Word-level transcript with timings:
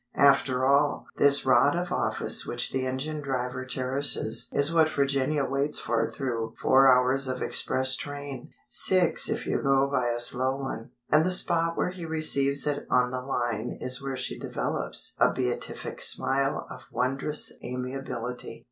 After 0.17 0.65
all, 0.65 1.05
this 1.17 1.45
Rod 1.45 1.75
of 1.77 1.91
Office 1.91 2.43
which 2.43 2.71
the 2.71 2.87
engine 2.87 3.21
driver 3.21 3.63
cherishes 3.65 4.49
is 4.51 4.73
what 4.73 4.89
Virginia 4.89 5.45
waits 5.45 5.77
for 5.77 6.09
through 6.09 6.55
four 6.59 6.91
hours 6.91 7.27
of 7.27 7.43
express 7.43 7.95
train—six 7.95 9.29
if 9.29 9.45
you 9.45 9.61
go 9.61 9.87
by 9.91 10.07
a 10.07 10.19
slow 10.19 10.55
one. 10.57 10.89
And 11.11 11.23
the 11.23 11.31
spot 11.31 11.77
where 11.77 11.91
he 11.91 12.07
receives 12.07 12.65
it 12.65 12.87
on 12.89 13.11
the 13.11 13.21
line 13.21 13.77
is 13.79 14.01
where 14.01 14.17
she 14.17 14.39
develops 14.39 15.13
a 15.19 15.31
beatific 15.31 16.01
smile 16.01 16.65
of 16.71 16.87
wondrous 16.91 17.53
amiability. 17.63 18.59